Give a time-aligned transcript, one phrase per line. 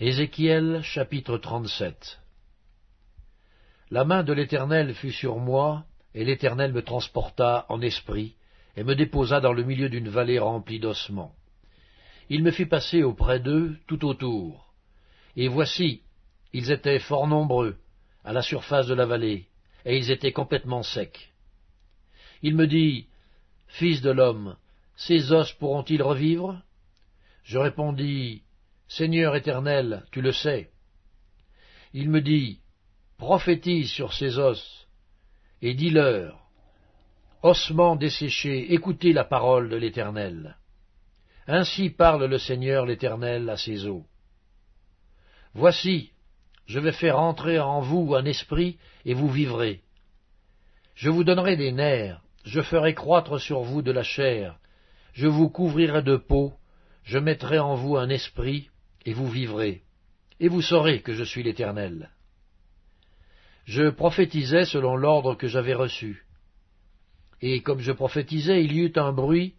[0.00, 2.18] Ézéchiel chapitre 37
[3.92, 8.34] La main de l'Éternel fut sur moi, et l'Éternel me transporta en esprit,
[8.76, 11.32] et me déposa dans le milieu d'une vallée remplie d'ossements.
[12.28, 14.74] Il me fit passer auprès d'eux tout autour.
[15.36, 16.02] Et voici,
[16.52, 17.76] ils étaient fort nombreux,
[18.24, 19.46] à la surface de la vallée,
[19.84, 21.30] et ils étaient complètement secs.
[22.42, 23.06] Il me dit,
[23.68, 24.56] Fils de l'homme,
[24.96, 26.60] ces os pourront-ils revivre?
[27.44, 28.42] Je répondis,
[28.88, 30.70] Seigneur éternel, tu le sais.
[31.92, 32.60] Il me dit,
[33.18, 34.86] prophétise sur ces os,
[35.62, 36.40] et dis-leur,
[37.42, 40.56] ossements desséchés, écoutez la parole de l'Éternel.
[41.46, 44.06] Ainsi parle le Seigneur l'Éternel à ses eaux.
[45.52, 46.10] Voici,
[46.66, 49.82] je vais faire entrer en vous un esprit, et vous vivrez.
[50.94, 54.58] Je vous donnerai des nerfs, je ferai croître sur vous de la chair,
[55.12, 56.54] je vous couvrirai de peau,
[57.02, 58.70] je mettrai en vous un esprit,
[59.04, 59.82] et vous vivrez,
[60.40, 62.10] et vous saurez que je suis l'Éternel.
[63.64, 66.24] Je prophétisais selon l'ordre que j'avais reçu.
[67.40, 69.54] Et comme je prophétisais, il y eut un bruit,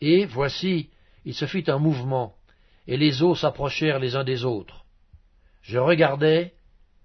[0.00, 0.90] et, voici,
[1.24, 2.34] il se fit un mouvement,
[2.86, 4.84] et les eaux s'approchèrent les uns des autres.
[5.62, 6.52] Je regardai,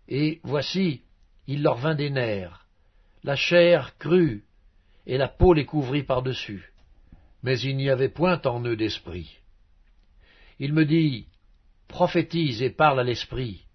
[0.08, 1.02] et, voici,
[1.48, 2.66] il leur vint des nerfs.
[3.23, 4.44] La chair crut,
[5.06, 6.72] et la peau les couvrit par-dessus.
[7.42, 9.38] Mais il n'y avait point en eux d'esprit.
[10.60, 11.28] Il me dit,
[11.90, 13.66] prophétise et parle à l'esprit.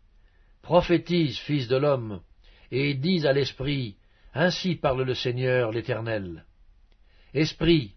[0.63, 2.23] Prophétise, fils de l'homme,
[2.71, 3.97] et dis à l'esprit,
[4.33, 6.47] ainsi parle le Seigneur l'Éternel.
[7.35, 7.95] Esprit,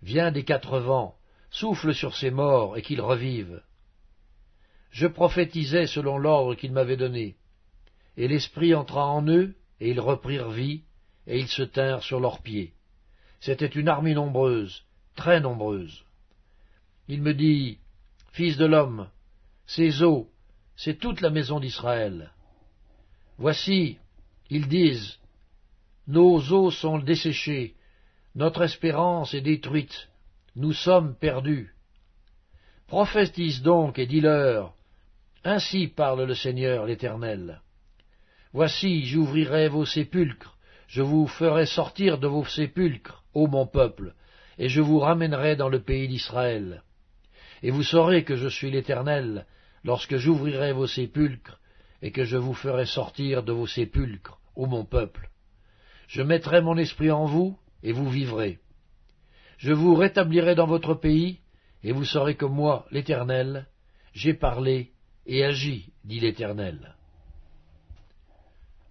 [0.00, 1.16] viens des quatre vents,
[1.50, 3.60] souffle sur ces morts et qu'ils revivent.
[4.90, 7.36] Je prophétisais selon l'ordre qu'il m'avait donné,
[8.16, 10.82] et l'Esprit entra en eux, et ils reprirent vie,
[11.26, 12.72] et ils se tinrent sur leurs pieds.
[13.40, 16.04] C'était une armée nombreuse, très nombreuse.
[17.06, 17.78] Il me dit,
[18.32, 19.08] Fils de l'homme,
[19.68, 20.28] ces eaux,
[20.76, 22.32] c'est toute la maison d'Israël.
[23.36, 23.98] Voici,
[24.48, 25.18] ils disent,
[26.06, 27.74] Nos eaux sont desséchées,
[28.34, 30.08] notre espérance est détruite,
[30.56, 31.74] nous sommes perdus.
[32.86, 34.74] Prophétise donc et dis-leur,
[35.44, 37.60] Ainsi parle le Seigneur l'Éternel.
[38.54, 44.14] Voici, j'ouvrirai vos sépulcres, je vous ferai sortir de vos sépulcres, ô mon peuple,
[44.56, 46.82] et je vous ramènerai dans le pays d'Israël.
[47.62, 49.44] Et vous saurez que je suis l'Éternel,
[49.88, 51.58] lorsque j'ouvrirai vos sépulcres,
[52.02, 55.30] et que je vous ferai sortir de vos sépulcres, ô mon peuple.
[56.08, 58.58] Je mettrai mon esprit en vous, et vous vivrez.
[59.56, 61.40] Je vous rétablirai dans votre pays,
[61.82, 63.66] et vous saurez que moi, l'Éternel,
[64.12, 64.92] j'ai parlé
[65.24, 66.94] et agi, dit l'Éternel.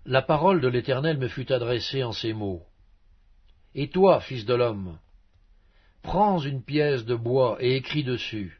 [0.03, 2.64] La parole de l'Éternel me fut adressée en ces mots.
[3.75, 4.97] Et toi, fils de l'homme,
[6.02, 8.59] prends une pièce de bois et écris dessus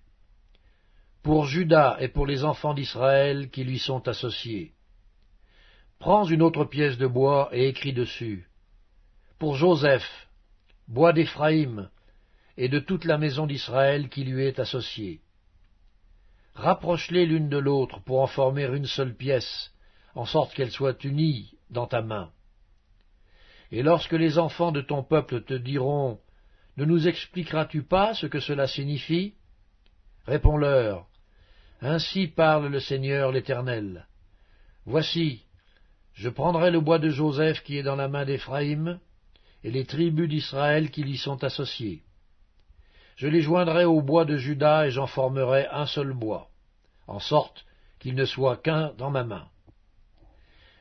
[1.28, 4.72] pour Judas et pour les enfants d'Israël qui lui sont associés.
[6.00, 8.48] Prends une autre pièce de bois et écris dessus.
[9.38, 10.08] Pour Joseph,
[10.88, 11.90] bois d'Éphraïm,
[12.56, 15.20] et de toute la maison d'Israël qui lui est associée.
[16.54, 19.74] Rapproche-les l'une de l'autre pour en former une seule pièce,
[20.16, 22.32] en sorte qu'elles soient unies dans ta main.
[23.72, 26.22] Et lorsque les enfants de ton peuple te diront
[26.78, 29.34] Ne nous expliqueras-tu pas ce que cela signifie?
[30.26, 31.06] Réponds-leur
[31.82, 34.08] ainsi parle le Seigneur l'Éternel.
[34.86, 35.44] Voici,
[36.14, 39.00] je prendrai le bois de Joseph qui est dans la main d'Éphraïm,
[39.64, 42.04] et les tribus d'Israël qui y sont associées.
[43.16, 46.50] Je les joindrai au bois de Juda et j'en formerai un seul bois,
[47.08, 47.66] en sorte
[48.00, 49.48] qu'il ne soit qu'un dans ma main.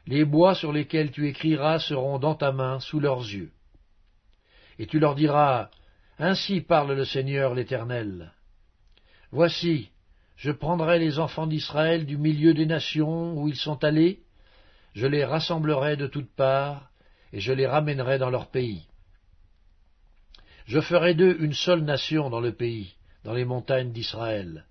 [0.07, 3.51] Les bois sur lesquels tu écriras seront dans ta main sous leurs yeux.
[4.79, 5.71] Et tu leur diras,
[6.19, 8.33] Ainsi parle le Seigneur l'Éternel.
[9.33, 9.91] Voici,
[10.37, 14.21] je prendrai les enfants d'Israël du milieu des nations où ils sont allés,
[14.95, 16.91] je les rassemblerai de toutes parts,
[17.33, 18.87] et je les ramènerai dans leur pays.
[20.67, 24.67] Je ferai d'eux une seule nation dans le pays, dans les montagnes d'Israël.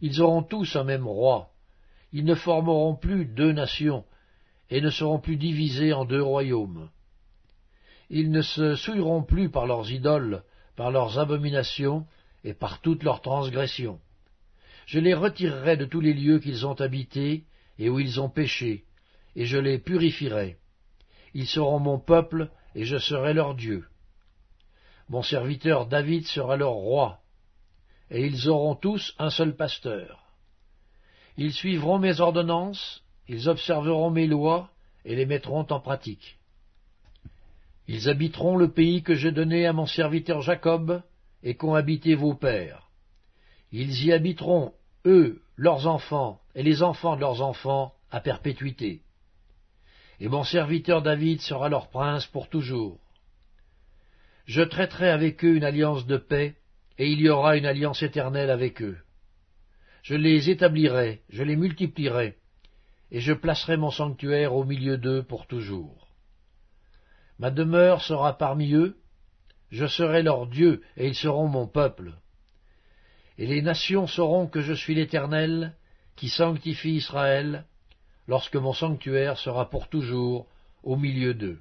[0.00, 1.50] Ils auront tous un même roi,
[2.12, 4.04] ils ne formeront plus deux nations,
[4.70, 6.88] et ne seront plus divisés en deux royaumes.
[8.10, 10.42] Ils ne se souilleront plus par leurs idoles,
[10.76, 12.06] par leurs abominations,
[12.44, 13.98] et par toutes leurs transgressions.
[14.86, 17.44] Je les retirerai de tous les lieux qu'ils ont habités
[17.78, 18.84] et où ils ont péché,
[19.34, 20.56] et je les purifierai.
[21.32, 23.86] Ils seront mon peuple, et je serai leur Dieu.
[25.08, 27.20] Mon serviteur David sera leur roi,
[28.10, 30.24] et ils auront tous un seul pasteur.
[31.36, 34.70] Ils suivront mes ordonnances, ils observeront mes lois,
[35.04, 36.38] et les mettront en pratique.
[37.86, 41.02] Ils habiteront le pays que j'ai donné à mon serviteur Jacob,
[41.42, 42.83] et qu'ont habité vos pères.
[43.76, 44.72] Ils y habiteront,
[45.04, 49.02] eux, leurs enfants et les enfants de leurs enfants à perpétuité.
[50.20, 53.00] Et mon serviteur David sera leur prince pour toujours.
[54.44, 56.54] Je traiterai avec eux une alliance de paix,
[56.98, 58.96] et il y aura une alliance éternelle avec eux.
[60.04, 62.36] Je les établirai, je les multiplierai,
[63.10, 66.06] et je placerai mon sanctuaire au milieu d'eux pour toujours.
[67.40, 68.96] Ma demeure sera parmi eux,
[69.72, 72.12] je serai leur Dieu, et ils seront mon peuple.
[73.38, 75.74] Et les nations sauront que je suis l'Éternel,
[76.16, 77.64] qui sanctifie Israël,
[78.28, 80.46] lorsque mon sanctuaire sera pour toujours
[80.82, 81.60] au milieu d'eux.